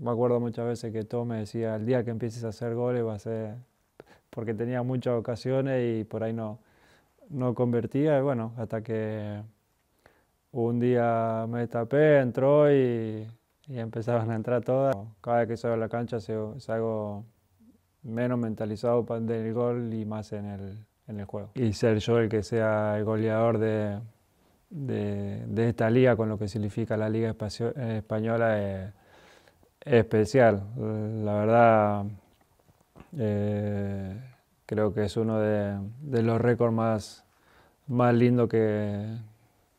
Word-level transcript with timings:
Me 0.00 0.10
acuerdo 0.10 0.40
muchas 0.40 0.66
veces 0.66 0.92
que 0.92 1.04
todo 1.04 1.24
me 1.24 1.38
decía, 1.38 1.76
el 1.76 1.86
día 1.86 2.04
que 2.04 2.10
empieces 2.10 2.44
a 2.44 2.48
hacer 2.48 2.74
goles 2.74 3.04
va 3.04 3.14
a 3.14 3.18
ser, 3.18 3.54
porque 4.30 4.54
tenía 4.54 4.82
muchas 4.82 5.14
ocasiones 5.14 6.00
y 6.00 6.04
por 6.04 6.22
ahí 6.22 6.32
no, 6.32 6.58
no 7.30 7.54
convertía, 7.54 8.18
y 8.18 8.22
bueno, 8.22 8.52
hasta 8.56 8.82
que 8.82 9.40
un 10.52 10.80
día 10.80 11.46
me 11.48 11.66
tapé, 11.68 12.20
entró 12.20 12.70
y, 12.70 13.26
y 13.66 13.78
empezaban 13.78 14.30
a 14.30 14.36
entrar 14.36 14.62
todas. 14.62 14.94
Cada 15.20 15.38
vez 15.38 15.48
que 15.48 15.56
salgo 15.56 15.74
a 15.74 15.78
la 15.78 15.88
cancha 15.88 16.18
salgo 16.20 17.24
menos 18.02 18.38
mentalizado 18.38 19.04
del 19.20 19.52
gol 19.54 19.92
y 19.94 20.04
más 20.04 20.32
en 20.32 20.46
el, 20.46 20.86
en 21.08 21.20
el 21.20 21.26
juego. 21.26 21.50
Y 21.54 21.72
ser 21.72 21.98
yo 21.98 22.18
el 22.18 22.28
que 22.28 22.42
sea 22.42 22.98
el 22.98 23.04
goleador 23.04 23.58
de, 23.58 24.00
de, 24.70 25.68
esta 25.68 25.88
liga, 25.88 26.16
con 26.16 26.28
lo 26.28 26.38
que 26.38 26.48
significa 26.48 26.96
la 26.96 27.08
liga 27.08 27.30
española, 27.30 28.62
es, 28.62 28.92
especial. 29.84 30.62
La 30.76 31.34
verdad, 31.34 32.04
eh, 33.18 34.16
creo 34.66 34.92
que 34.92 35.04
es 35.04 35.16
uno 35.16 35.38
de, 35.40 36.22
los 36.22 36.40
récords 36.40 36.74
más, 36.74 37.24
más 37.86 38.14
lindos 38.14 38.48
que, 38.48 39.16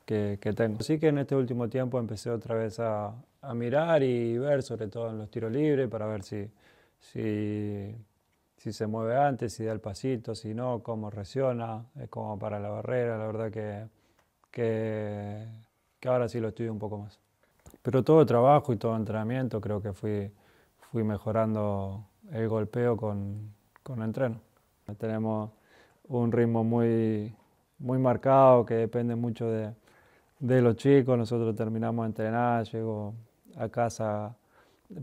que, 0.06 0.38
tengo. 0.56 0.78
Así 0.80 1.00
que 1.00 1.08
en 1.08 1.20
este 1.20 1.36
último 1.36 1.70
tiempo 1.70 2.00
empecé 2.00 2.30
otra 2.30 2.56
vez 2.56 2.80
a, 2.80 3.14
mirar 3.54 4.02
y 4.02 4.38
ver, 4.40 4.64
sobre 4.64 4.88
todo 4.88 5.12
en 5.12 5.20
los 5.20 5.30
tiros 5.30 5.52
libres, 5.52 5.88
para 5.88 6.08
ver 6.08 6.24
si, 6.24 6.50
si, 7.00 7.96
si 8.58 8.74
se 8.74 8.88
mueve 8.88 9.18
antes, 9.18 9.54
si 9.54 9.64
da 9.66 9.72
el 9.72 9.80
pasito, 9.80 10.34
si 10.34 10.54
no, 10.56 10.82
cómo 10.82 11.12
reacciona, 11.12 11.86
es 12.00 12.10
como 12.10 12.40
para 12.40 12.60
la 12.60 12.70
barrera, 12.70 13.20
la 13.20 13.28
verdad 13.28 13.52
que, 13.52 13.88
que, 14.50 15.46
que 16.00 16.10
ahora 16.10 16.28
sí 16.28 16.40
lo 16.40 16.48
estudio 16.48 16.72
un 16.72 16.80
poco 16.80 16.98
más. 16.98 17.20
Pero 17.86 18.04
todo 18.04 18.26
trabajo 18.26 18.74
y 18.74 18.78
todo 18.78 18.96
entrenamiento 18.96 19.62
creo 19.62 19.80
que 19.80 19.94
fui, 19.94 20.32
fui 20.92 21.04
mejorando 21.04 22.04
el 22.32 22.50
golpeo 22.50 22.98
con, 22.98 23.54
con 23.84 24.02
entreno. 24.02 24.42
Tenemos 24.98 25.52
un 26.08 26.32
ritmo 26.32 26.64
muy, 26.64 27.32
muy 27.78 28.00
marcado 28.00 28.66
que 28.66 28.74
depende 28.74 29.16
mucho 29.16 29.46
de, 29.52 29.72
de 30.40 30.62
los 30.64 30.78
chicos, 30.78 31.16
nosotros 31.16 31.56
terminamos 31.56 32.06
de 32.06 32.08
entrenar, 32.08 32.66
llego 32.66 33.14
a 33.56 33.70
casa 33.70 34.36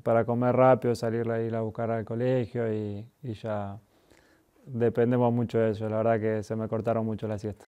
para 0.02 0.24
comer 0.24 0.56
rápido, 0.56 0.96
salir 0.96 1.30
a 1.30 1.40
ir 1.40 1.54
a 1.54 1.60
buscar 1.60 1.88
al 1.92 2.04
colegio 2.04 2.72
y, 2.72 3.06
ya 3.22 3.78
dependemos 4.66 5.32
mucho 5.32 5.58
de 5.58 5.70
eso. 5.70 5.88
La 5.88 5.98
verdad 5.98 6.18
que 6.18 6.42
se 6.42 6.56
me 6.56 6.66
cortaron 6.66 7.06
mucho 7.06 7.28
las 7.28 7.42
siestas. 7.42 7.71